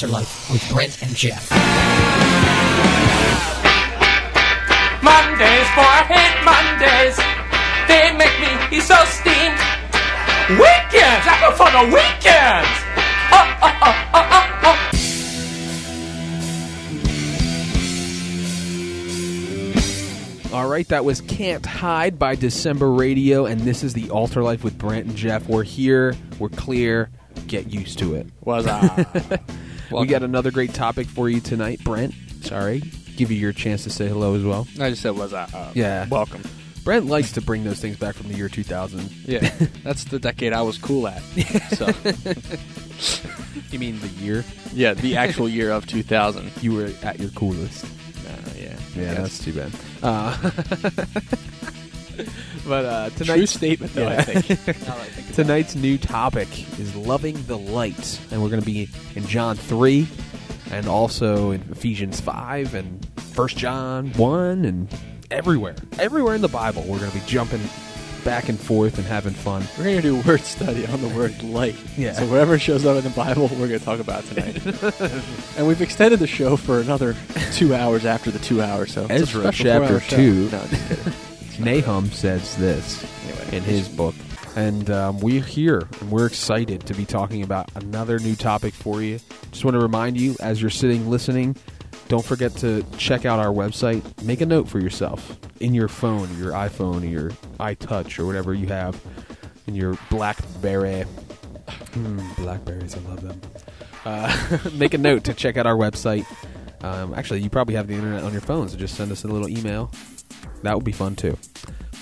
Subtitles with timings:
[0.00, 1.50] Forgot Life with Brent and Geoff.
[5.02, 7.16] Mondays, for I hate Mondays.
[7.86, 8.32] They make
[8.70, 9.60] me so steamed.
[10.58, 12.80] Weekends, I go for the weekends.
[13.30, 14.48] Oh, oh, oh, oh, oh,
[20.52, 20.56] oh.
[20.56, 24.78] All right, that was Can't Hide by December Radio, and this is the AltarLife with
[24.78, 25.46] Brent and Geoff.
[25.46, 27.10] We're here, we're clear,
[27.46, 28.26] get used to it.
[28.40, 28.66] Was
[29.92, 32.14] uh, We got another great topic for you tonight, Brent.
[32.42, 32.80] Sorry,
[33.16, 34.66] give you your chance to say hello as well.
[34.80, 36.06] I just said was uh, uh, Yeah.
[36.08, 36.42] welcome.
[36.84, 39.10] Brent likes to bring those things back from the year 2000.
[39.26, 39.50] Yeah,
[39.84, 41.20] that's the decade I was cool at.
[41.76, 41.86] So
[43.70, 46.50] You mean the year yeah, the actual year of 2000.
[46.62, 47.84] you were at your coolest?
[47.84, 49.72] Uh, yeah, Yeah, that's too bad.
[50.02, 50.36] Uh,
[52.68, 54.06] but uh, true tonight's statement though.
[54.08, 54.22] I Yeah.
[54.22, 54.48] think.
[54.86, 58.60] Now that I think about Tonight's new topic is loving the light, and we're going
[58.60, 60.06] to be in John three,
[60.70, 64.88] and also in Ephesians five, and First John one, and
[65.30, 67.60] everywhere, everywhere in the Bible, we're going to be jumping
[68.24, 69.62] back and forth and having fun.
[69.78, 71.74] we're gonna do word study on the word light.
[71.96, 72.12] Yeah.
[72.12, 74.60] So whatever shows up in the Bible, we're gonna talk about tonight.
[75.56, 77.16] and we've extended the show for another
[77.54, 78.92] two hours after the two hours.
[78.92, 80.16] So it's a Ezra special chapter four-hour show.
[80.16, 80.50] two.
[80.50, 81.12] No, just kidding.
[81.60, 84.14] Nahum says this Anyway, in his book.
[84.56, 89.00] And um, we're here, and we're excited to be talking about another new topic for
[89.00, 89.20] you.
[89.52, 91.54] Just want to remind you, as you're sitting listening,
[92.08, 94.02] don't forget to check out our website.
[94.24, 97.30] Make a note for yourself in your phone, your iPhone, your
[97.60, 99.00] iTouch, or whatever you have
[99.68, 101.04] in your BlackBerry.
[101.66, 103.40] Mm, Blackberries, I love them.
[104.04, 106.26] Uh, make a note to check out our website.
[106.82, 109.28] Um, actually, you probably have the internet on your phone, so just send us a
[109.28, 109.92] little email.
[110.62, 111.36] That would be fun too.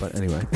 [0.00, 0.46] But anyway,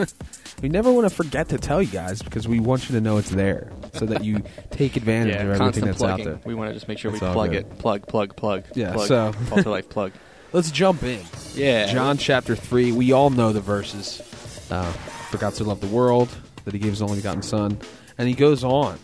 [0.62, 3.18] we never want to forget to tell you guys because we want you to know
[3.18, 6.26] it's there, so that you take advantage yeah, of everything that's plugging.
[6.26, 6.40] out there.
[6.44, 7.66] We want to just make sure It's we plug good.
[7.66, 7.78] it.
[7.78, 8.64] Plug, plug, plug.
[8.74, 9.08] Yeah, Plug.
[9.08, 10.12] so- AltarLife plug.
[10.52, 11.20] Let's jump in.
[11.54, 11.86] Yeah.
[11.92, 12.90] John chapter 3.
[12.90, 14.20] We all know the verses.
[14.68, 14.90] Uh,
[15.30, 16.28] For God so loved the world
[16.64, 17.78] that he gave his only begotten Son.
[18.18, 18.98] And he goes on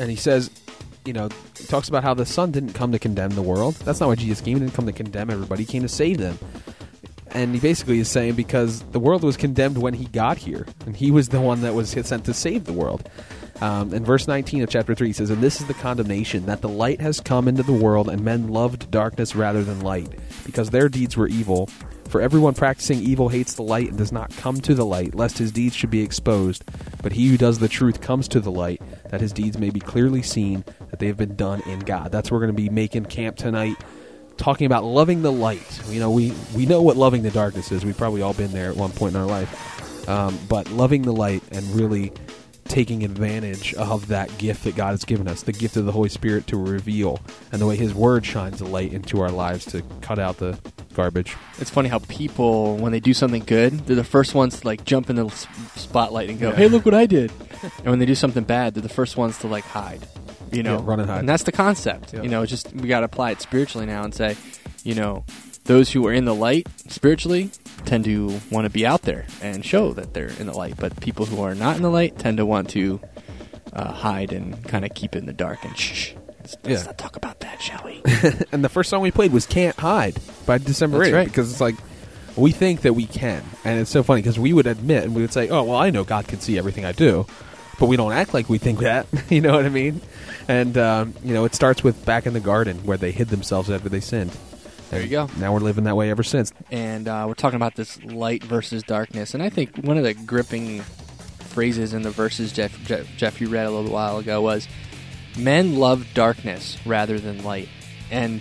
[0.00, 0.50] and he says,
[1.04, 3.74] you know, he talks about how the Son didn't come to condemn the world.
[3.76, 4.56] That's not why Jesus came.
[4.56, 6.36] He didn't come to condemn everybody, he came to save them.
[7.32, 10.96] And he basically is saying because the world was condemned when he got here, and
[10.96, 13.08] he was the one that was sent to save the world.
[13.60, 16.60] Um, in verse 19 of chapter 3, he says, And this is the condemnation, that
[16.60, 20.08] the light has come into the world, and men loved darkness rather than light,
[20.46, 21.68] because their deeds were evil.
[22.08, 25.36] For everyone practicing evil hates the light and does not come to the light, lest
[25.36, 26.64] his deeds should be exposed.
[27.02, 28.80] But he who does the truth comes to the light,
[29.10, 32.10] that his deeds may be clearly seen, that they have been done in God.
[32.10, 33.76] That's where we're going to be making camp tonight
[34.38, 35.80] talking about loving the light.
[35.88, 37.84] You know, we we know what loving the darkness is.
[37.84, 40.08] We've probably all been there at one point in our life.
[40.08, 42.12] Um, but loving the light and really
[42.64, 46.08] taking advantage of that gift that God has given us, the gift of the Holy
[46.08, 47.20] Spirit to reveal,
[47.52, 50.58] and the way His Word shines the light into our lives to cut out the
[50.94, 51.36] garbage.
[51.58, 54.84] It's funny how people, when they do something good, they're the first ones to like
[54.84, 55.28] jump in the
[55.76, 56.56] spotlight and go, Yeah.
[56.56, 57.32] "Hey, look what I did!"
[57.62, 60.06] and when they do something bad, they're the first ones to like hide.
[60.52, 61.20] You know, Yeah, run and hide.
[61.20, 62.14] And that's the concept.
[62.14, 62.22] Yeah.
[62.22, 64.36] You know, just we got to apply it spiritually now and say,
[64.84, 65.24] you know,
[65.64, 67.50] those who are in the light spiritually
[67.84, 70.98] tend to want to be out there and show that they're in the light, but
[71.00, 73.00] people who are not in the light tend to want to
[73.72, 76.12] uh, hide and kind of keep it in the dark and shh.
[76.40, 76.86] Let's, let's Yeah.
[76.86, 78.00] not talk about that, shall we?
[78.52, 80.16] and the first song we played was "Can't Hide"
[80.46, 81.26] by December 8th right.
[81.28, 81.76] because it's like
[82.36, 85.20] we think that we can, and it's so funny because we would admit and we
[85.22, 87.26] would say, "Oh, well, I know God can see everything I do,"
[87.78, 89.06] but we don't act like we think that.
[89.28, 90.00] you know what I mean?
[90.48, 93.70] And um, you know, it starts with back in the garden where they hid themselves
[93.70, 94.36] after they sinned.
[94.90, 95.28] There you go.
[95.36, 96.50] Now we're living that way ever since.
[96.70, 99.34] and uh, we're talking about this light versus darkness.
[99.34, 103.48] And I think one of the gripping phrases in the verses Geoff, Geoff, Geoff you
[103.48, 104.66] read a little while ago was,
[105.36, 107.68] "Men love darkness rather than light,"
[108.10, 108.40] and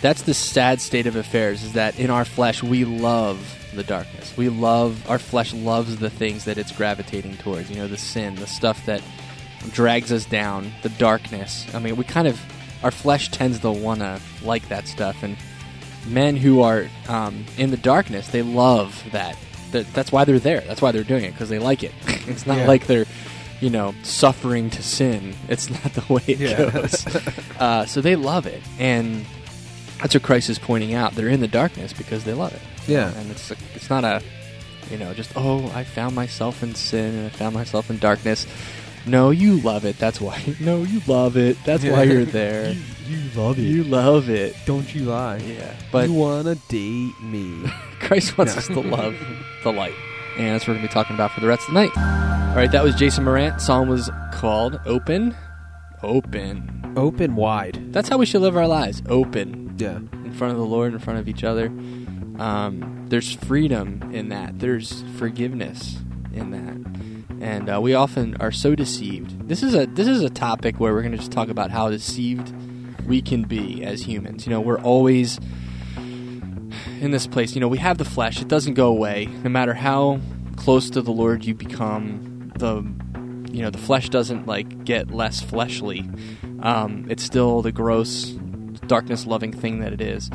[0.00, 1.64] that's the sad state of affairs.
[1.64, 4.36] Is that in our flesh we love the darkness.
[4.36, 7.68] We love our flesh loves the things that it's gravitating towards.
[7.68, 9.02] You know, the sin, the stuff that
[9.72, 11.66] drags us down, the darkness.
[11.74, 12.40] I mean, we kind of
[12.82, 15.36] our flesh tends to wanna like that stuff and
[16.06, 19.36] men who are um, in the darkness, they love that.
[19.72, 19.92] that.
[19.92, 20.62] That's why they're there.
[20.62, 21.92] That's why they're doing it because they like it.
[22.26, 22.66] it's not Yeah.
[22.66, 23.04] like they're,
[23.60, 25.34] you know, suffering to sin.
[25.48, 26.70] It's not the way it Yeah.
[26.70, 27.06] goes.
[27.60, 29.26] uh, so they love it, and
[30.00, 31.14] that's what Christ is pointing out.
[31.14, 32.62] They're in the darkness because they love it.
[32.88, 33.12] Yeah.
[33.18, 34.22] and it's it's not a,
[34.90, 38.46] you know, just oh, I found myself in sin and I found myself in darkness.
[39.10, 39.98] No, you love it.
[39.98, 40.42] That's why.
[40.60, 41.56] No, you love it.
[41.64, 42.72] That's why you're there.
[43.06, 43.62] you love it.
[43.62, 44.54] you love it.
[44.66, 45.38] Don't you lie?
[45.38, 47.64] Yeah, but you wanna date me?
[48.00, 49.14] Christ wants us to love
[49.64, 49.94] the light.
[50.38, 51.90] And that's what we're going to be talking about for the rest of the night.
[52.50, 53.60] All right, that was Jason Morant.
[53.60, 55.34] Song was called Open.
[56.02, 56.94] Open.
[56.96, 57.92] open wide.
[57.92, 59.02] That's how we should live our lives.
[59.08, 59.96] Open Yeah.
[59.96, 61.66] in front of the Lord, in front of each other.
[62.38, 64.60] Um, there's freedom in that.
[64.60, 65.98] There's forgiveness
[66.32, 66.76] in that,
[67.40, 69.48] and uh, we often are so deceived.
[69.48, 71.88] This is a this is a topic where we're going to just talk about how
[71.88, 72.54] deceived
[73.06, 74.46] we can be as humans.
[74.46, 75.40] You know, we're always
[77.00, 77.54] in this place.
[77.54, 80.20] You know, we have the flesh; it doesn't go away, no matter how
[80.56, 82.52] close to the Lord you become.
[82.56, 82.82] The
[83.52, 86.08] you know the flesh doesn't like get less fleshly.
[86.62, 88.36] Um, it's still the gross
[88.86, 90.30] darkness loving thing that it is.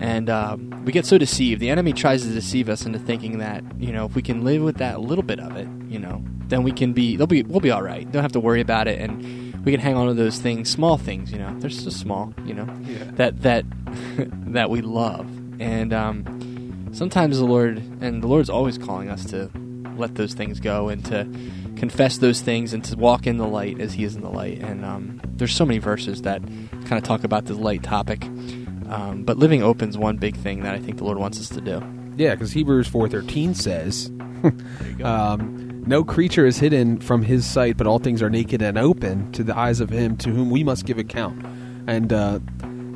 [0.00, 1.60] And um, we get so deceived.
[1.60, 4.62] The enemy tries to deceive us into thinking that you know if we can live
[4.62, 7.60] with that little bit of it, you know, then we can be they'll be we'll
[7.60, 8.10] be all right.
[8.10, 10.96] Don't have to worry about it, and we can hang on to those things, small
[10.96, 11.54] things, you know.
[11.58, 12.66] They're just small, you know,
[13.12, 13.64] that that
[14.52, 15.28] that we love.
[15.60, 19.50] And um, sometimes the Lord and the Lord's always calling us to
[19.96, 21.28] let those things go and to
[21.76, 24.58] confess those things and to walk in the light as He is in the light.
[24.58, 28.24] And um, there's so many verses that kind of talk about the light topic.
[28.90, 31.60] Um, but living open's one big thing that I think the Lord wants us to
[31.60, 31.80] do.
[32.16, 34.10] Yeah, because Hebrews four thirteen says,
[35.04, 39.30] um, "No creature is hidden from His sight, but all things are naked and open
[39.32, 41.46] to the eyes of Him to whom we must give account."
[41.86, 42.40] And uh,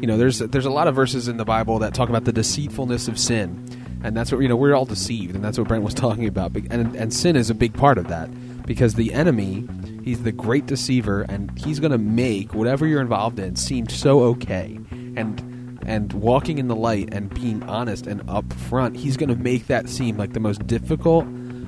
[0.00, 2.32] you know, there's there's a lot of verses in the Bible that talk about the
[2.32, 3.64] deceitfulness of sin,
[4.02, 6.56] and that's what you know we're all deceived, and that's what Brent was talking about.
[6.56, 8.28] And and sin is a big part of that
[8.66, 9.68] because the enemy,
[10.02, 14.22] he's the great deceiver, and he's going to make whatever you're involved in seem so
[14.22, 14.80] okay,
[15.16, 15.53] and
[15.84, 19.88] and walking in the light and being honest and upfront, he's going to make that
[19.88, 21.24] seem like the most difficult,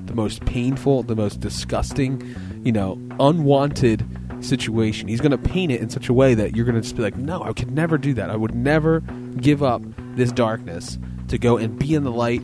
[0.07, 2.35] the most painful, the most disgusting,
[2.65, 4.07] you know, unwanted
[4.41, 5.09] situation.
[5.09, 7.03] He's going to paint it in such a way that you're going to just be
[7.03, 8.31] like, no, I could never do that.
[8.31, 9.01] I would never
[9.41, 9.83] give up
[10.15, 10.99] this darkness
[11.29, 12.43] to go and be in the light.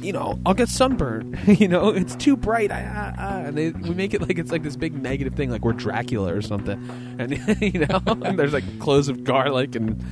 [0.00, 1.38] You know, I'll get sunburned.
[1.60, 2.72] you know, it's too bright.
[2.72, 3.40] I, I, I.
[3.40, 6.34] And they, we make it like it's like this big negative thing, like we're Dracula
[6.34, 7.16] or something.
[7.18, 10.02] And you know, and there's like cloves of garlic and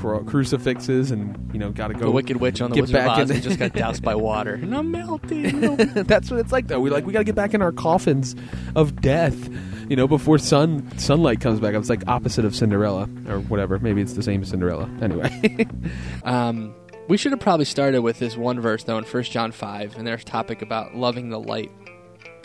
[0.00, 2.06] cru- crucifixes, and you know, got to go.
[2.06, 4.14] The Wicked Witch on the Wizard of back Oz in- who just got doused by
[4.14, 4.54] water.
[4.62, 5.76] And I'm melting.
[5.94, 6.80] That's what it's like, though.
[6.80, 8.34] We like we got to get back in our coffins
[8.74, 9.48] of death,
[9.88, 11.74] you know, before sun sunlight comes back.
[11.74, 13.78] It's like opposite of Cinderella or whatever.
[13.78, 14.90] Maybe it's the same as Cinderella.
[15.00, 15.66] Anyway,
[16.24, 16.74] Um,
[17.08, 20.06] we should have probably started with this one verse though in 1 John 5 and
[20.06, 21.70] there's a topic about loving the light.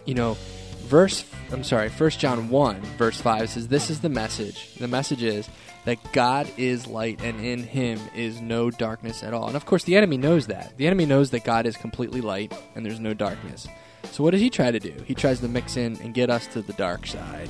[0.05, 0.37] You know,
[0.85, 4.73] verse I'm sorry, 1 John 1 verse 5 says this is the message.
[4.75, 5.49] The message is
[5.85, 9.47] that God is light and in him is no darkness at all.
[9.47, 10.77] And of course the enemy knows that.
[10.77, 13.67] The enemy knows that God is completely light and there's no darkness.
[14.11, 14.93] So what does he try to do?
[15.05, 17.49] He tries to mix in and get us to the dark side.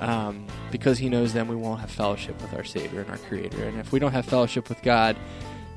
[0.00, 3.62] Um, because he knows then we won't have fellowship with our Savior and our Creator.
[3.64, 5.16] And if we don't have fellowship with God,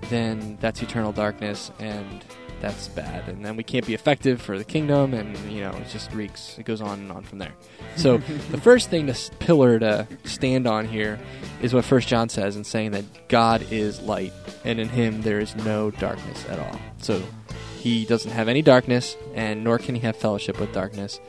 [0.09, 2.25] then that's eternal darkness and
[2.61, 5.87] that's bad and then we can't be effective for the kingdom and you know it
[5.89, 7.53] just reeks it goes on and on from there.
[7.95, 8.17] So
[8.51, 11.19] the first thing to pillar to stand on here
[11.61, 15.39] is what first john says in saying that god is light and in him there
[15.39, 16.79] is no darkness at all.
[17.01, 17.21] So
[17.79, 21.19] he doesn't have any darkness and nor can he have fellowship with darkness.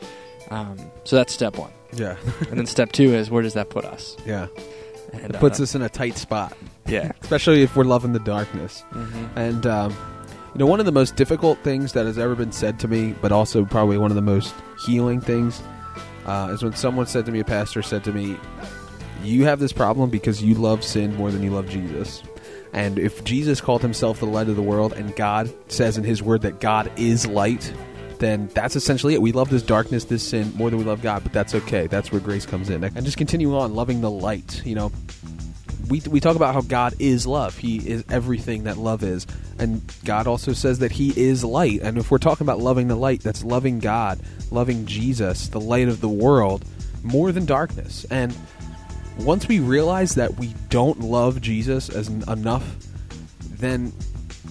[0.50, 1.72] Um, so that's step one.
[1.92, 2.16] Yeah,
[2.50, 4.16] and then step two is where does that put us?
[4.24, 4.46] Yeah,
[5.12, 6.56] and it puts uh, us in a tight spot,
[6.86, 7.12] yeah.
[7.22, 8.82] Especially if we're loving the darkness.
[8.90, 9.96] hmm And um,
[10.56, 13.14] you know, one of the most difficult things that has ever been said to me,
[13.20, 14.54] but also probably one of the most
[14.86, 15.62] healing things,
[16.24, 18.38] uh, is when someone said to me, a pastor said to me,
[19.22, 22.22] "You have this problem because you love sin more than you love Jesus."
[22.72, 26.22] And if Jesus called himself the light of the world, and God says in His
[26.22, 27.70] Word that God is light,
[28.18, 29.20] then that's essentially it.
[29.20, 31.86] We love this darkness, this sin, more than we love God, but that's okay.
[31.86, 32.82] That's where grace comes in.
[32.82, 34.62] And just continue on loving the light.
[34.64, 34.92] You know,
[35.88, 37.56] we, we talk about how God is love.
[37.56, 39.26] He is everything that love is.
[39.58, 41.80] And God also says that He is light.
[41.82, 45.88] And if we're talking about loving the light, that's loving God, loving Jesus, the light
[45.88, 46.64] of the world,
[47.02, 48.04] more than darkness.
[48.10, 48.36] And
[49.18, 52.76] once we realize that we don't love Jesus as enough,
[53.40, 53.92] then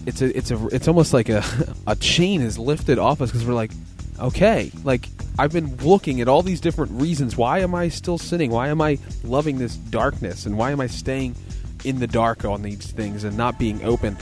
[0.06, 1.44] it's a it's a it's almost like a
[1.88, 3.72] a chain is lifted off us because we're like,
[4.20, 7.36] okay, like I've been looking at all these different reasons.
[7.36, 8.51] Why am I still sinning?
[8.51, 10.46] Why am I loving this darkness?
[10.46, 11.36] And why am I staying
[11.84, 14.18] in the dark on these things and not being open?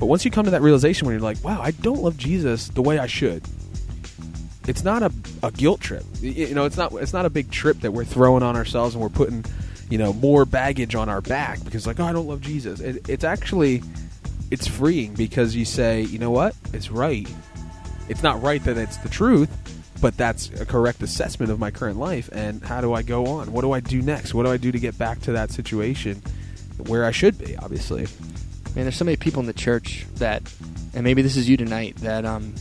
[0.00, 2.68] But once you come to that realization when you're like, wow, I don't love Jesus
[2.68, 3.44] the way I should.
[4.66, 6.04] It's not a, a guilt trip.
[6.20, 9.02] You know, it's not it's not a big trip that we're throwing on ourselves and
[9.02, 9.44] we're putting,
[9.90, 12.80] you know, more baggage on our back because like, oh, I don't love Jesus.
[12.80, 13.82] It, it's actually
[14.50, 16.54] it's freeing because you say, you know what?
[16.72, 17.28] It's right.
[18.08, 19.50] It's not right that it's the truth,
[20.02, 22.28] but that's a correct assessment of my current life.
[22.32, 23.52] And how do I go on?
[23.52, 24.34] What do I do next?
[24.34, 26.20] What do I do to get back to that situation
[26.76, 27.56] where I should be?
[27.56, 28.06] Obviously,
[28.74, 30.42] Man, there's so many people in the church that,
[30.94, 32.54] and maybe this is you tonight, that um,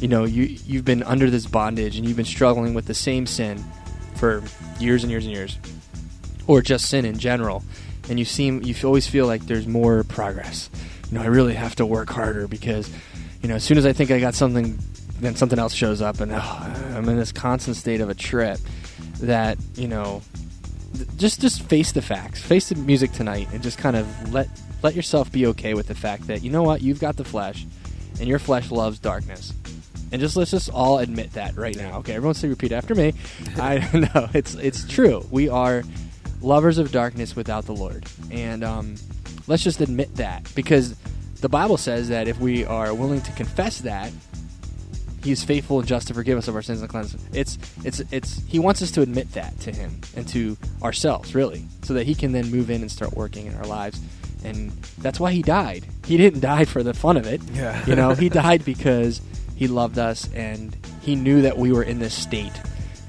[0.00, 3.26] you know, you you've been under this bondage and you've been struggling with the same
[3.26, 3.62] sin
[4.14, 4.42] for
[4.80, 5.58] years and years and years,
[6.46, 7.62] or just sin in general,
[8.08, 10.70] and you seem you always feel like there's more progress.
[11.10, 12.90] You know, I really have to work harder because,
[13.42, 14.78] you know, as soon as I think I got something,
[15.22, 18.58] then something else shows up, and oh, I'm in this constant state of a trip.
[19.20, 20.22] That you know,
[21.16, 24.48] just just face the facts, face the music tonight, and just kind of let
[24.82, 27.66] let yourself be okay with the fact that you know what you've got the flesh,
[28.18, 29.52] and your flesh loves darkness.
[30.10, 31.98] And just let's just all admit that right now.
[31.98, 33.14] Okay, everyone say repeat after me.
[33.56, 33.78] I
[34.14, 35.26] know it's it's true.
[35.30, 35.84] We are
[36.40, 38.96] lovers of darkness without the Lord, and um,
[39.46, 40.96] let's just admit that because
[41.40, 44.12] the Bible says that if we are willing to confess that,
[45.22, 47.14] He is faithful and just to forgive us of our sins and cleanse.
[47.14, 47.20] us.
[47.32, 51.66] It's it's it's He wants us to admit that to Him and to ourselves, really,
[51.82, 54.00] so that He can then move in and start working in our lives.
[54.44, 55.86] And that's why He died.
[56.06, 57.40] He didn't die for the fun of it.
[57.52, 57.84] Yeah.
[57.86, 59.20] you know, He died because
[59.54, 62.52] He loved us and He knew that we were in this state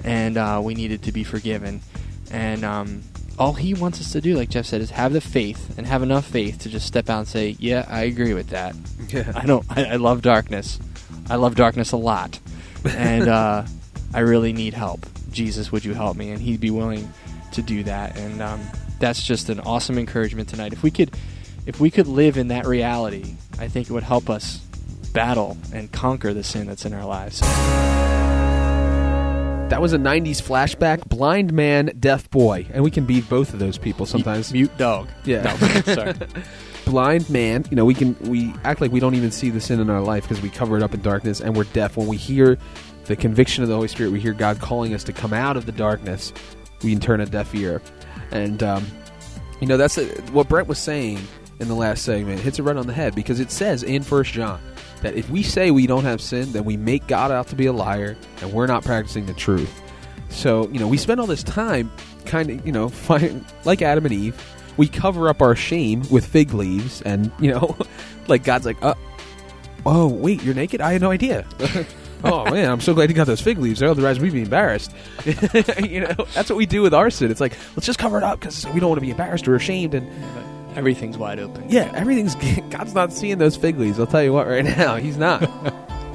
[0.04, 1.82] and uh, we needed to be forgiven.
[2.32, 3.02] And um,
[3.40, 6.04] all He wants us to do, like Geoff said, is have the faith and have
[6.04, 8.76] enough faith to just step out and say, "Yeah, I agree with that."
[9.10, 9.32] Yeah.
[9.36, 9.66] I don't.
[9.70, 10.80] I, I love darkness.
[11.30, 12.40] I love darkness a lot,
[12.86, 13.66] and uh,
[14.14, 15.06] I really need help.
[15.32, 16.32] Jesus, would you help me?
[16.32, 17.12] And He'd be willing
[17.54, 18.18] to do that.
[18.18, 18.62] And um,
[19.00, 20.74] that's just an awesome encouragement tonight.
[20.74, 21.16] If we could,
[21.66, 24.58] if we could live in that reality, I think it would help us
[25.14, 27.42] battle and conquer the sin that's in our lives.
[29.70, 31.08] That was a 90s flashback.
[31.10, 32.68] Blind man, deaf boy.
[32.72, 34.54] And we can be both of those people sometimes.
[34.54, 35.08] Mute dog.
[35.26, 35.42] Yeah.
[35.42, 36.14] No, sorry.
[36.86, 39.80] blind man you know we can we act like we don't even see the sin
[39.80, 41.98] in our life because we cover it up in darkness and we're deaf.
[41.98, 42.58] When we hear
[43.06, 45.66] the conviction of the holy spirit we hear god calling us to come out of
[45.66, 46.34] the darkness
[46.84, 47.82] we can turn a deaf ear.
[48.32, 48.86] And um,
[49.62, 51.20] you know that's uh what brent was saying
[51.60, 54.34] in the last segment hits it right on the head because it says in first
[54.34, 54.60] john
[55.02, 57.68] that if we say we don't have sin then we make god out to be
[57.68, 59.82] a liar and we're not practicing the truth.
[60.30, 61.92] So you know we spend all this time
[62.26, 64.42] kind of you know find, like adam and eve
[64.78, 67.76] we cover up our shame with fig leaves and you know
[68.28, 68.94] like god's like uh,
[69.86, 70.82] oh wait you're naked?
[70.82, 71.46] I had no idea.
[72.26, 74.94] Oh man i'm so glad you got those fig leaves otherwise we'd be embarrassed.
[75.84, 77.30] You know that's what we do with our sin.
[77.30, 79.56] It's like let's just cover it up because we don't want to be embarrassed or
[79.56, 80.10] ashamed and
[80.78, 81.66] Everything's wide open.
[81.70, 82.36] yeah everything's
[82.70, 85.44] god's not seeing those fig leaves i'll tell you what right now he's not.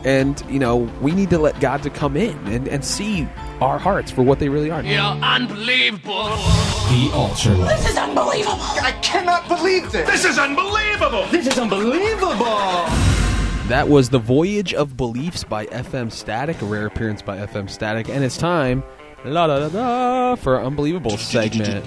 [0.07, 3.29] And you know we need to let god to come in and, and see
[3.61, 6.29] our hearts for what they really are You're unbelievable.
[6.29, 7.69] The AltarLife.
[7.69, 8.59] This is unbelievable.
[8.61, 10.09] I cannot believe this.
[10.09, 11.27] This is unbelievable.
[11.27, 12.87] This is unbelievable.
[13.69, 18.09] That was The Voyage of Beliefs by FM Static, a rare appearance by FM Static,
[18.09, 18.83] and it's time
[19.25, 21.85] la da da da for our unbelievable segment.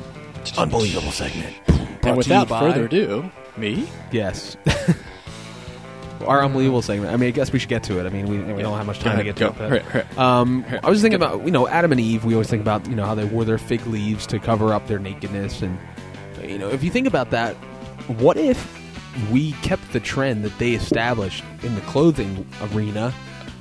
[0.58, 1.56] Unbelievable segment.
[2.04, 3.88] And without further ado, me?
[4.12, 4.58] yes.
[6.24, 7.14] our unbelievable segment.
[7.14, 8.06] I mean, I guess we should get to it.
[8.06, 9.84] I mean, we, we don't have much time to get to it.
[9.92, 12.26] but- Um, I was thinking about you know Adam and Eve.
[12.26, 14.88] We always think about you know how they wore their fig leaves to cover up
[14.88, 15.78] their nakedness, and
[16.44, 17.56] you know if you think about that,
[18.08, 18.80] what if
[19.32, 23.14] we kept the trend that they established in the clothing arena,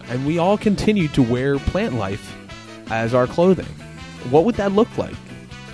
[0.08, 2.36] and we all continued to wear plant life
[2.90, 3.66] as our clothing?
[4.30, 5.14] What would that look like?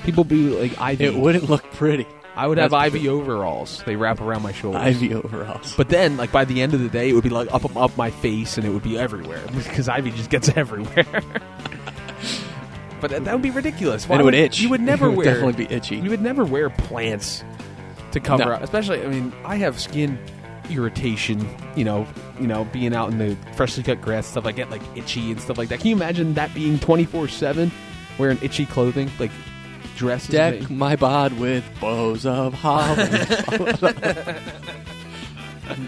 [0.04, 0.92] People be like I.
[0.92, 2.06] It wouldn't look pretty.
[2.36, 3.82] I would have That's ivy overalls.
[3.86, 4.82] They wrap around my shoulders.
[4.82, 5.74] Ivy overalls.
[5.76, 7.96] But then, like by the end of the day, it would be like up up
[7.96, 11.06] my face, and it would be everywhere because ivy just gets everywhere.
[13.00, 14.08] but that, that would be ridiculous.
[14.08, 14.60] Why and it would itch.
[14.60, 15.34] You would never It would wear.
[15.34, 15.96] definitely be itchy.
[15.96, 17.44] You would never wear plants
[18.12, 18.52] to cover No.
[18.52, 18.62] up.
[18.62, 20.18] Especially, I mean, I have skin
[20.70, 21.46] irritation.
[21.74, 22.06] You know,
[22.40, 24.46] you know, being out in the freshly cut grass stuff.
[24.46, 25.78] I get like itchy and stuff like that.
[25.80, 27.70] Can you imagine that being twenty four seven,
[28.18, 29.30] wearing itchy clothing like
[29.96, 30.28] dresses?
[30.30, 32.96] Deck made- my bod with bows of holly.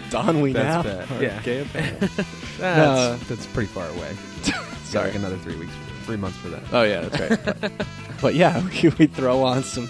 [0.09, 1.05] Don we That's now.
[1.05, 1.11] bad.
[1.11, 1.41] Or Yeah.
[1.41, 1.97] gay apparel.
[2.57, 3.15] That's, No.
[3.29, 4.13] that's pretty far away.
[4.83, 5.07] Sorry.
[5.07, 5.71] Like another three weeks,
[6.03, 6.61] three months for that.
[6.73, 7.61] Oh yeah, that's right.
[7.61, 7.71] but,
[8.21, 9.89] but yeah, we, we throw on some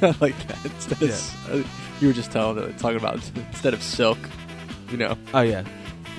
[0.00, 1.10] like that instead of.
[1.10, 1.62] s- uh,
[2.00, 3.16] you were just telling uh, talking about
[3.50, 4.18] instead of silk.
[4.90, 5.64] You know, Oh yeah,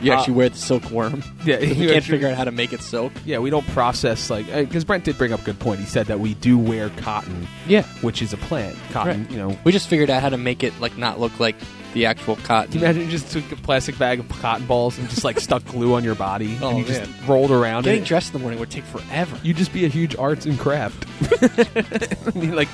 [0.02, 1.24] you Uh, actually wear the silkworm.
[1.46, 1.60] yeah.
[1.60, 3.12] you can't figure out how to make it silk.
[3.25, 5.80] Yeah, we don't process like because Brent did bring up a good point.
[5.80, 8.75] He said that we do wear cotton, Yeah, which is a plant.
[8.92, 9.32] Cotton, Right.
[9.32, 9.58] you know.
[9.64, 11.56] we just figured out how to make it like not look like
[11.94, 12.72] the actual cotton.
[12.74, 15.40] Can you imagine you just took a plastic bag of cotton balls and just like
[15.40, 18.40] stuck glue on your body Oh, and you just rolled around Getting dressed in the
[18.40, 19.40] morning would take forever.
[19.44, 21.06] You'd just be a huge arts and craft.
[21.32, 22.68] I mean, like,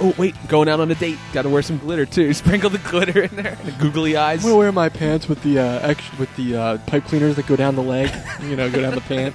[0.00, 2.32] oh wait, going out on a date, got to wear some glitter too.
[2.34, 4.40] Sprinkle the glitter in there, the googly eyes.
[4.44, 7.46] I'm gonna wear my pants with the uh, ex- with the uh, pipe cleaners that
[7.46, 8.10] go down the leg.
[8.42, 9.34] you know, go down the pant.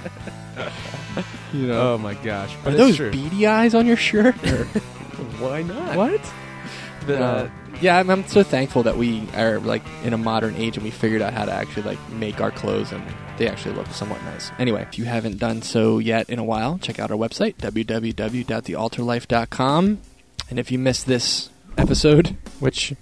[1.52, 2.56] You know, Oh my gosh!
[2.64, 3.10] are those true.
[3.10, 4.34] beady eyes on your shirt?
[5.38, 5.94] Why not?
[5.96, 6.32] what?
[7.06, 7.50] The, Uh,
[7.82, 10.90] yeah, I'm, I'm so thankful that we are like in a modern age and we
[10.90, 13.02] figured out how to actually like make our clothes and
[13.36, 14.50] they actually look somewhat nice.
[14.58, 19.98] Anyway, if you haven't done so yet in a while, check out our website www.thealtarlife.com.
[20.50, 22.92] And if you missed this episode, which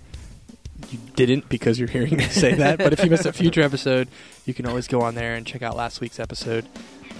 [0.90, 4.09] you didn't because you're hearing me say that, but if you missed a future episode,
[4.47, 6.64] you can always go on there and check out last week's episode.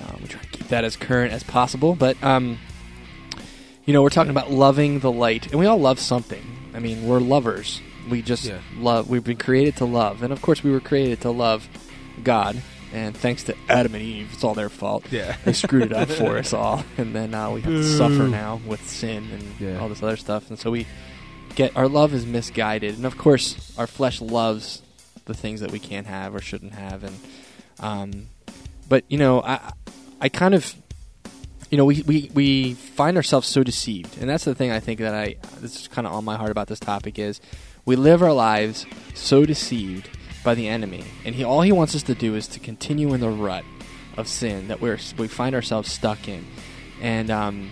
[0.09, 2.59] Um, we try to keep that as current as possible, but um,
[3.85, 6.43] you know, we're talking about loving the light, and we all love something.
[6.75, 7.81] I mean, we're lovers.
[8.09, 8.59] We just Yeah.
[8.79, 9.11] love.
[9.11, 11.69] We've been created to love, and of course, we were created to love
[12.23, 12.57] God.
[12.93, 15.05] And thanks to Adam and Eve, it's all their fault.
[15.13, 15.37] Yeah.
[15.45, 18.61] they screwed it up for us all, and then uh, we have to suffer now
[18.67, 19.79] with sin and Yeah.
[19.81, 20.51] all this other stuff.
[20.51, 20.87] And so we
[21.55, 24.83] get our love is misguided, and of course, our flesh loves
[25.27, 27.05] the things that we can't have or shouldn't have.
[27.05, 27.17] And
[27.79, 28.27] um,
[28.89, 29.73] but you know, I
[30.21, 30.75] I kind of
[31.71, 34.99] you know we, we we find ourselves so deceived, and that's the thing I think
[34.99, 37.41] that I this is kind of on my heart about this topic is
[37.85, 40.11] we live our lives so deceived
[40.43, 43.21] by the enemy, and he all he wants us to do is to continue in
[43.21, 43.65] the rut
[44.17, 46.47] of sin that we're we find ourselves stuck in,
[47.01, 47.71] and um,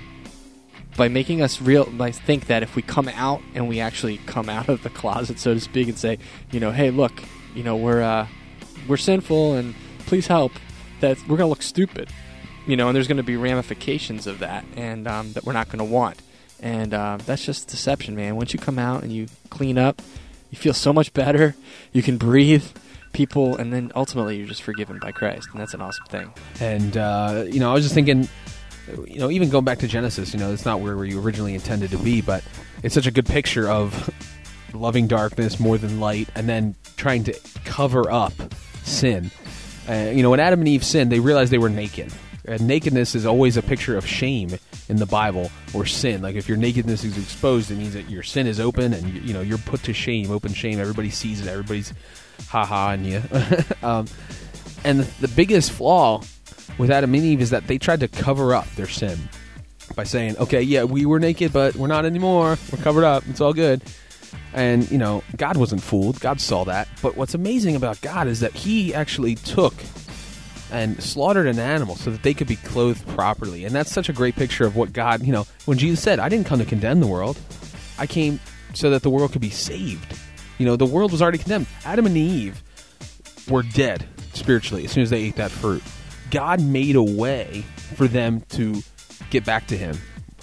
[0.97, 4.49] by making us real, by think that if we come out and we actually come
[4.49, 6.19] out of the closet, so to speak, and say,
[6.51, 7.13] you know, hey, look,
[7.55, 8.27] you know, we're uh,
[8.89, 9.75] we're sinful, and
[10.07, 10.53] please help,
[11.01, 12.11] that we're gonna look stupid,
[12.67, 15.85] you know, and there's gonna be ramifications of that, and um, that we're not gonna
[15.85, 16.21] want,
[16.61, 18.37] and uh, that's just deception, man.
[18.37, 20.03] Once you come out and you clean up,
[20.51, 21.55] you feel so much better.
[21.93, 22.65] You can breathe.
[23.15, 26.33] People, and then ultimately you're just forgiven by Christ, and that's an awesome thing.
[26.61, 28.29] And uh, you know, I was just thinking,
[29.07, 31.91] you know, even going back to Genesis, you know, it's not where you originally intended
[31.93, 32.45] to be, but
[32.83, 34.11] it's such a good picture of
[34.75, 37.33] loving darkness more than light, and then trying to
[37.65, 38.35] cover up
[38.83, 39.31] sin.
[39.89, 42.13] Uh, you know, when Adam and Eve sinned, they realized they were naked.
[42.49, 46.23] And nakedness is always a picture of shame in the Bible or sin.
[46.23, 49.21] Like if your nakedness is exposed, it means that your sin is open, and you,
[49.21, 50.81] you know you're put to shame, open shame.
[50.81, 51.49] Everybody sees it.
[51.49, 51.93] Everybody's
[52.49, 53.23] ha ha on you.
[53.83, 54.07] um,
[54.85, 56.23] and the biggest flaw
[56.79, 59.19] with Adam and Eve is that they tried to cover up their sin
[59.95, 62.57] by saying, "Okay, yeah, we were naked, but we're not anymore.
[62.73, 63.25] We're covered up.
[63.29, 63.83] It's all good."
[64.55, 66.19] And you know, God wasn't fooled.
[66.21, 66.89] God saw that.
[67.03, 69.75] But what's amazing about God is that He actually took
[70.71, 73.65] and slaughtered an animal so that they could be clothed properly.
[73.65, 76.29] And that's such a great picture of what God, you know, when Jesus said, "I
[76.29, 77.39] didn't come to condemn the world.
[77.99, 78.41] I came
[78.75, 80.15] so that the world could be saved."
[80.59, 81.67] You know, the world was already condemned.
[81.85, 82.63] Adam and Eve
[83.49, 85.83] were dead spiritually as soon as they ate that fruit.
[86.31, 88.83] God made a way for them to
[89.31, 89.97] get back to Him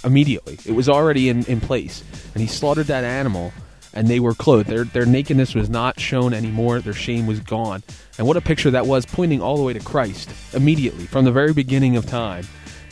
[0.03, 0.57] immediately.
[0.65, 2.03] It was already in, in place.
[2.33, 3.53] And He slaughtered that animal,
[3.95, 4.69] and they were clothed.
[4.69, 7.81] Their, their nakedness was not shown anymore, their shame was gone.
[8.17, 11.31] And what a picture that was, pointing all the way to Christ immediately, from the
[11.31, 12.45] very beginning of time,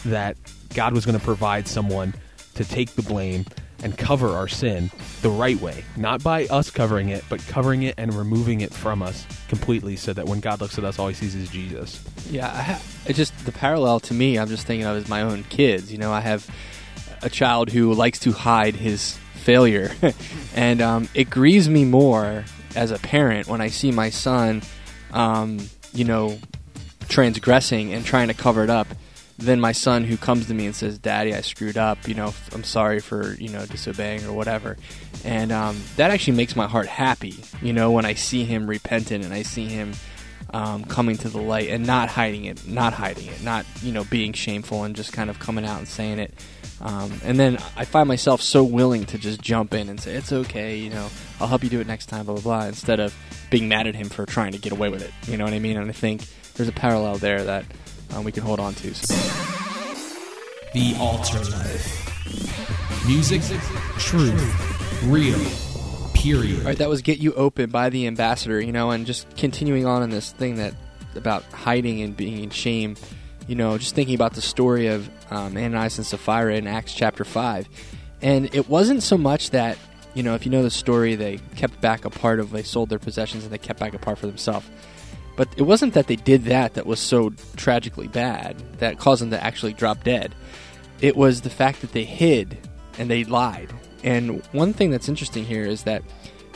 [0.06, 0.38] that
[0.74, 2.14] God was going to provide someone
[2.56, 3.46] to take the blame
[3.84, 4.90] and cover our sin
[5.22, 5.84] the right way.
[5.98, 10.14] Not by us covering it, but covering it and removing it from us completely so
[10.14, 12.02] that when God looks at us, all he sees is Jesus.
[12.32, 14.40] Yeah, I it just the parallel to me.
[14.40, 15.92] I'm just thinking of is my own kids.
[15.92, 16.50] You know, I have
[17.22, 19.92] a child who likes to hide his failure,
[20.56, 24.62] and um, it grieves me more as a parent when I see my son,
[25.12, 25.60] um,
[25.94, 26.40] you know,
[27.10, 28.88] transgressing and trying to cover it up,
[29.38, 32.08] than my son who comes to me and says, "Daddy, I screwed up.
[32.08, 34.78] You know, I'm sorry for you know disobeying or whatever."
[35.24, 37.44] And um, that actually makes my heart happy.
[37.62, 39.94] You know, when I see him repentant and I see him
[40.54, 44.04] um, coming to the light and not hiding it, not hiding it, not you know
[44.06, 46.34] being shameful and just kind of coming out and saying it.
[46.84, 50.34] Um, and then I find myself so willing to just jump in and say it's
[50.34, 53.16] okay, you know, I'll help you do it next time, blah blah blah, instead of
[53.50, 55.12] being mad at him for trying to get away with it.
[55.32, 55.78] You know what I mean?
[55.78, 57.64] And I think there's a parallel there that
[58.14, 58.94] um, we can hold on to.
[58.94, 59.14] So.
[60.74, 63.08] The Altar Life.
[63.08, 63.42] Music,
[63.98, 65.40] truth, real,
[66.14, 66.60] period.
[66.60, 68.60] All right, that was "Get You Open" by the Ambassador.
[68.60, 70.74] You know, and just continuing on in this thing that
[71.16, 72.98] about hiding and being in shame.
[73.48, 77.26] You know, just thinking about the story of um, Ananias and Sapphira in Acts chapter
[77.26, 77.68] five,
[78.22, 79.78] and it wasn't so much that
[80.14, 82.90] you know, if you know the story, they kept back a part of they sold
[82.90, 84.70] their possessions and they kept back a part for themselves.
[85.36, 89.32] But it wasn't that they did that that was so tragically bad that caused them
[89.32, 90.36] to actually drop dead.
[91.02, 92.58] It was the fact that they hid
[93.00, 93.74] and they lied.
[94.04, 96.04] And one thing that's interesting here is that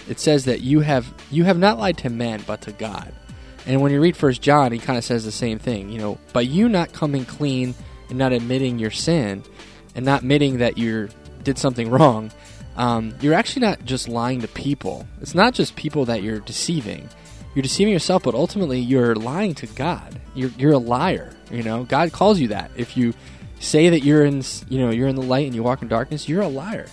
[0.08, 3.12] it says that you have you have not lied to men but to God.
[3.68, 5.92] And when you read First John, he kind of says the same thing.
[5.92, 7.76] You know, by you not coming clean
[8.08, 9.44] and not admitting your sin
[9.94, 11.10] and not admitting that you
[11.44, 12.32] did something wrong,
[12.78, 15.06] um, you're actually not just lying to people.
[15.22, 17.10] It's not just people that you're deceiving.
[17.56, 20.18] You're deceiving yourself, but ultimately you're lying to God.
[20.34, 21.36] You're you're a liar.
[21.52, 22.72] You know, God calls you that.
[22.78, 23.14] If you
[23.60, 26.30] say that you're in you know you're in the light and you walk in darkness,
[26.30, 26.88] you're a liar,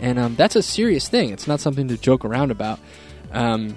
[0.00, 1.30] and um, that's a serious thing.
[1.30, 2.80] It's not something to joke around about.
[3.32, 3.76] Um,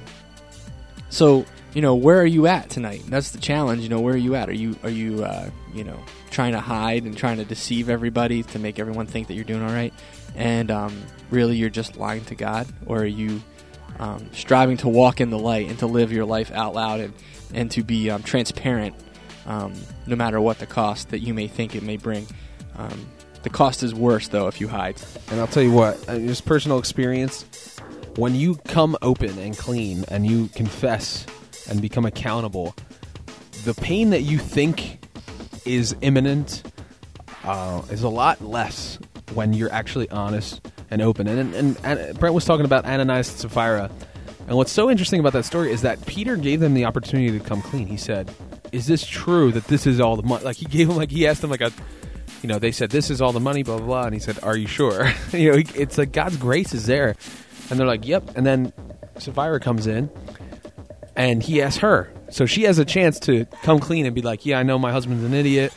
[1.09, 3.03] so you know, where are you at tonight?
[3.07, 3.81] That's the challenge.
[3.81, 4.49] You know, where are you at?
[4.49, 8.43] Are you are you uh, you know trying to hide and trying to deceive everybody
[8.43, 9.93] to make everyone think that you're doing all right?
[10.35, 13.41] and um, really you're just lying to God, or are you
[13.99, 17.13] um, striving to walk in the light and to live your life out loud and
[17.53, 18.95] and to be um, transparent,
[19.45, 19.73] um,
[20.07, 22.25] no matter what the cost that you may think it may bring.
[22.77, 23.07] Um,
[23.43, 25.01] the cost is worse though if you hide.
[25.29, 27.45] And I'll tell you what, uh, just personal experience.
[28.15, 31.25] When you come open and clean, and you confess
[31.69, 32.75] and become accountable,
[33.63, 35.03] the pain that you think
[35.65, 36.63] is imminent
[37.43, 38.99] uh, is a lot less
[39.33, 41.27] when you're actually honest and open.
[41.27, 43.89] And, and, and Brent was talking about Ananias and Sapphira.
[44.47, 47.43] And what's so interesting about that story is that Peter gave them the opportunity to
[47.43, 47.87] come clean.
[47.87, 48.33] He said,
[48.71, 51.25] "Is this true that this is all the money?" Like he gave them, like he
[51.25, 51.71] asked them, like a,
[52.41, 54.39] you know, they said, "This is all the money," blah blah blah, and he said,
[54.43, 57.15] "Are you sure?" you know, it's like God's grace is there,
[57.69, 58.73] and they're like, "Yep." And then
[59.19, 60.09] Sapphira comes in,
[61.15, 64.45] and he asks her, so she has a chance to come clean and be like,
[64.45, 65.73] "Yeah, I know my husband's an idiot.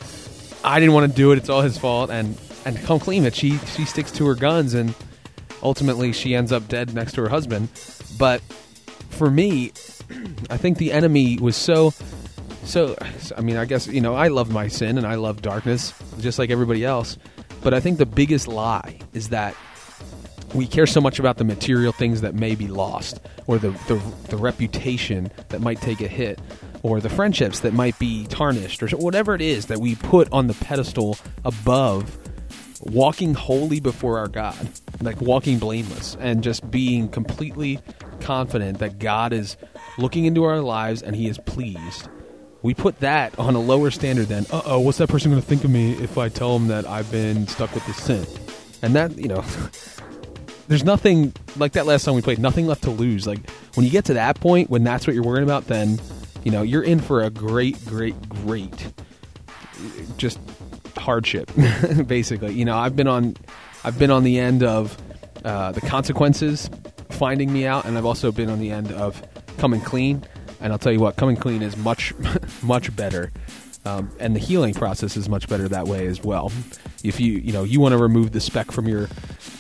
[0.63, 1.39] I didn't want to do it.
[1.39, 4.75] It's all his fault." And and come clean that she she sticks to her guns,
[4.75, 4.95] and
[5.63, 7.69] ultimately she ends up dead next to her husband.
[8.19, 8.41] But
[9.11, 9.73] for me,
[10.51, 11.93] I think the enemy was so
[12.65, 12.97] so
[13.37, 16.39] I mean, I guess, you know, I love my sin and I love darkness just
[16.39, 17.19] like everybody else,
[17.63, 19.55] but I think the biggest lie is that
[20.55, 24.01] we care so much about the material things that may be lost or the, the
[24.29, 26.39] the reputation that might take a hit
[26.83, 30.47] or the friendships that might be tarnished or whatever it is that we put on
[30.47, 32.19] the pedestal above
[32.85, 34.69] walking holy before our God,
[35.01, 37.81] like walking blameless and just being completely
[38.21, 39.57] confident that God is
[39.99, 42.09] looking into our lives and he is pleased.
[42.63, 45.47] We put that on a lower standard than, uh oh, what's that person going to
[45.47, 48.27] think of me if I tell them that I've been stuck with this sin?
[48.83, 49.45] And that, you know,
[50.69, 53.27] there's nothing like that last song we played, nothing left to lose.
[53.27, 56.01] Like when you get to that point, when that's what you're worrying about, then,
[56.43, 58.93] you know, you're in for a great, great, great
[60.17, 60.39] just
[60.97, 61.51] hardship
[62.07, 62.55] basically.
[62.55, 63.37] You know i've been on
[63.85, 64.97] i've been on the end of
[65.45, 66.71] uh, the consequences
[67.11, 69.23] finding me out and i've also been on the end of
[69.59, 70.25] coming clean.
[70.61, 72.13] And i'll tell you what coming clean is much
[72.63, 73.33] much better.
[73.87, 76.51] Um, and the healing process is much better that way as well.
[77.03, 79.09] If you you know you want to remove the speck from your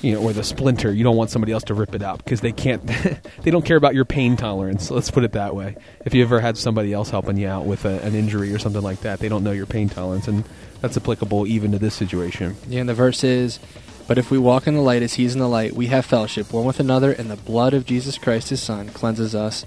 [0.04, 2.40] you know or the splinter you don't want somebody else to rip it out because
[2.40, 2.86] they can't
[3.42, 6.40] they don't care about your pain tolerance let's put it that way if you ever
[6.40, 9.28] had somebody else helping you out with a, an injury or something like that they
[9.28, 10.44] don't know your pain tolerance and
[10.84, 13.58] that's applicable even to this situation Yeah, and the verse is,
[14.06, 16.52] But if we walk in the light as he's in the light, we have fellowship
[16.52, 19.64] one with another, and the blood of Jesus Christ, his son, cleanses us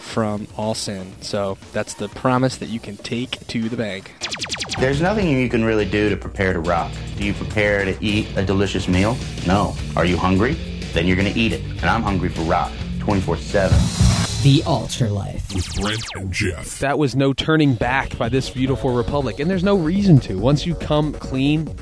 [0.00, 1.12] from all sin.
[1.20, 4.14] So that's the promise that you can take to the bank.
[4.78, 6.92] There's nothing you can really do to prepare to rock.
[7.16, 9.18] Do you prepare to eat a delicious meal?
[9.44, 9.74] No.
[9.96, 10.52] Are you hungry?
[10.92, 11.62] Then you're going to eat it.
[11.62, 13.76] And I'm hungry for rock 24 7.
[14.44, 15.52] The AltarLife.
[15.52, 16.78] with Brent and Geoff.
[16.78, 20.64] that was no turning back by this beautiful republic and there's no reason to once
[20.64, 21.74] you come clean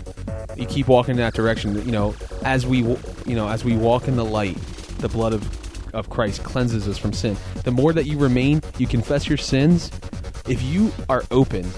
[0.57, 4.09] you keep walking in that direction you know as we you know as we walk
[4.09, 4.57] in the light
[5.01, 8.87] the blood of of Christ cleanses us from sin the more that you remain you
[8.87, 9.91] confess your sins
[10.49, 11.71] if you are open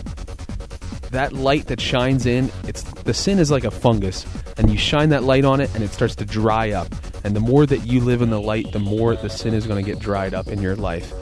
[1.10, 5.08] that light that shines in it's the sin is like a fungus and you shine
[5.08, 6.88] that light on it and it starts to dry up
[7.24, 9.82] and the more that you live in the light the more the sin is going
[9.82, 11.12] to get dried up in your life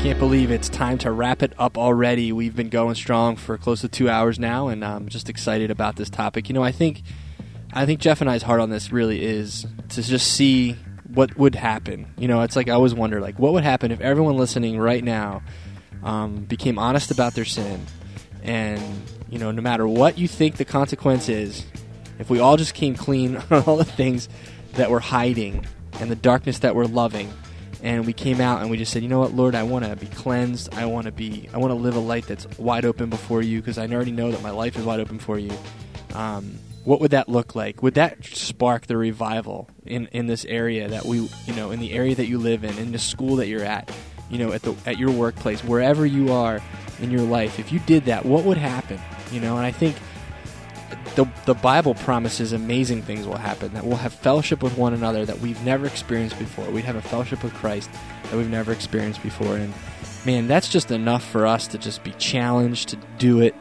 [0.00, 2.30] Can't believe it's time to wrap it up already.
[2.30, 5.96] We've been going strong for close to two hours now, and I'm just excited about
[5.96, 6.48] this topic.
[6.48, 7.02] You know, I think,
[7.72, 10.76] I think Geoff and I's heart on this really is to just see
[11.12, 12.06] what would happen.
[12.18, 15.02] You know, it's like I always wonder, like, what would happen if everyone listening right
[15.02, 15.42] now
[16.04, 17.84] um, became honest about their sin,
[18.44, 18.82] and
[19.28, 21.64] you know, no matter what you think the consequence is,
[22.18, 24.28] if we all just came clean on all the things
[24.72, 25.66] that we're hiding
[26.00, 27.32] and the darkness that we're loving
[27.82, 29.96] and we came out and we just said, you know what, Lord, I want to
[29.96, 30.74] be cleansed.
[30.74, 33.60] I want to be, I want to live a light that's wide open before you
[33.60, 35.52] because I already know that my life is wide open for you.
[36.14, 37.82] Um, what would that look like?
[37.82, 41.92] Would that spark the revival in, in this area that we, you know, in the
[41.92, 43.90] area that you live in, in the school that you're at,
[44.30, 46.60] you know, at the at your workplace, wherever you are
[47.00, 47.58] in your life?
[47.58, 49.00] If you did that, what would happen?
[49.32, 49.96] You know, and I think
[51.16, 53.72] the, the Bible promises amazing things will happen.
[53.74, 56.68] That we'll have fellowship with one another that we've never experienced before.
[56.70, 57.90] We'd have a fellowship with Christ
[58.24, 59.56] that we've never experienced before.
[59.56, 59.72] And
[60.24, 63.54] man, that's just enough for us to just be challenged to do it.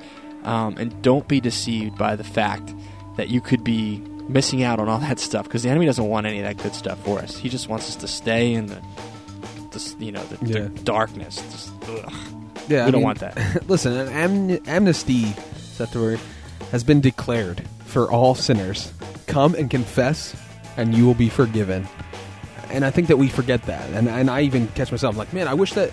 [0.43, 2.71] Um, and don't be deceived by the fact
[3.17, 3.97] that you could be
[4.27, 6.75] missing out on all that stuff because the enemy doesn't want any of that good
[6.75, 7.35] stuff for us.
[7.37, 8.79] He just wants us to stay in the,
[9.71, 10.59] the you know, the, Yeah.
[10.67, 11.37] the darkness.
[11.51, 11.71] Just.
[12.67, 13.63] Yeah, We don't want that.
[13.67, 15.33] listen, an am- amnesty,
[15.75, 16.19] is that the word,
[16.71, 18.93] has been declared for all sinners.
[19.27, 20.35] Come and confess,
[20.77, 21.85] and you will be forgiven.
[22.69, 25.47] And I think that we forget that, and and I even catch myself like, man,
[25.47, 25.91] I wish that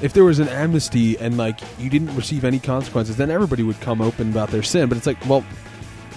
[0.00, 3.80] if there was an amnesty and like you didn't receive any consequences, then everybody would
[3.80, 4.88] come open about their sin.
[4.88, 5.44] But it's like, well,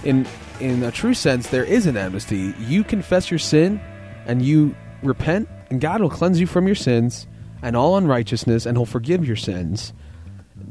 [0.03, 0.27] in
[0.59, 2.53] in a true sense, there is an amnesty.
[2.59, 3.81] You confess your sin
[4.25, 7.27] and you repent, and God will cleanse you from your sins
[7.61, 9.93] and all unrighteousness, and He'll forgive your sins.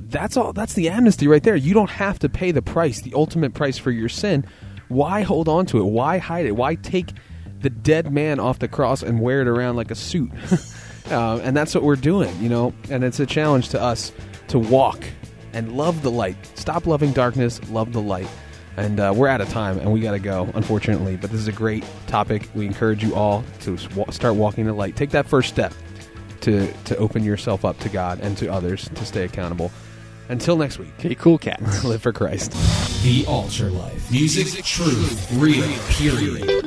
[0.09, 0.53] That's all.
[0.53, 1.57] That's the amnesty right there.
[1.57, 4.47] You don't have to pay the price, the ultimate price for your sin.
[4.89, 5.85] Why hold on to it?
[5.85, 6.57] Why hide it?
[6.57, 7.13] Why take
[7.61, 10.31] the dead man off the cross and wear it around like a suit?
[11.11, 12.73] uh, and that's what we're doing, you know.
[12.91, 14.13] And it's a challenge to us
[14.49, 15.05] to walk
[15.53, 16.37] and love the light.
[16.55, 17.61] Stop loving darkness.
[17.71, 18.29] Love the light.
[18.79, 21.17] And uh, we're out of time, and we got to go, unfortunately.
[21.17, 22.49] But this is a great topic.
[22.55, 24.97] We encourage you all to start walking the light.
[24.97, 25.75] Take that first step
[26.43, 29.71] to to open yourself up to God and to others to stay accountable.
[30.29, 31.85] Until next week, Okay, cool cats.
[31.85, 32.53] live for Christ.
[33.03, 34.11] The Altar Life.
[34.11, 36.58] Music, truth, real, period.